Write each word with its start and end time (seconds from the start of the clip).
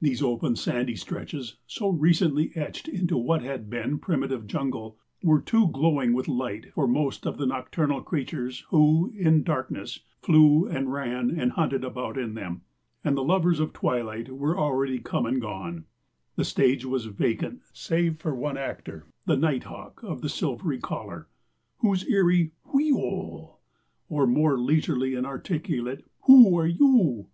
These 0.00 0.22
open 0.22 0.56
sandy 0.56 0.96
stretches, 0.96 1.58
so 1.66 1.90
recently 1.90 2.56
etched 2.56 2.88
into 2.88 3.18
what 3.18 3.42
had 3.42 3.68
been 3.68 3.98
primitive 3.98 4.46
jungle, 4.46 4.96
were 5.22 5.42
too 5.42 5.68
glowing 5.70 6.14
with 6.14 6.26
light 6.26 6.72
for 6.72 6.86
most 6.88 7.26
of 7.26 7.36
the 7.36 7.44
nocturnal 7.44 8.00
creatures 8.00 8.60
who, 8.70 9.12
in 9.14 9.42
darkness, 9.42 10.00
flew 10.22 10.64
and 10.66 10.90
ran 10.90 11.28
and 11.38 11.52
hunted 11.52 11.84
about 11.84 12.16
in 12.16 12.32
them. 12.32 12.62
And 13.04 13.14
the 13.14 13.22
lovers 13.22 13.60
of 13.60 13.74
twilight 13.74 14.30
were 14.32 14.58
already 14.58 15.00
come 15.00 15.26
and 15.26 15.38
gone. 15.38 15.84
The 16.36 16.44
stage 16.46 16.86
was 16.86 17.04
vacant 17.04 17.60
save 17.74 18.20
for 18.20 18.34
one 18.34 18.56
actor 18.56 19.04
the 19.26 19.36
nighthawk 19.36 20.00
of 20.02 20.22
the 20.22 20.30
silvery 20.30 20.78
collar, 20.78 21.28
whose 21.80 22.06
eerie 22.08 22.52
wheeeo! 22.72 23.56
or 24.08 24.26
more 24.26 24.58
leisurely 24.58 25.14
and 25.14 25.26
articulate 25.26 26.06
_who 26.26 26.58
are 26.58 26.66
you? 26.66 27.26